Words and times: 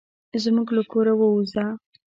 زموږ 0.43 0.67
له 0.77 0.83
کوره 0.91 1.13
ووزه. 1.17 1.65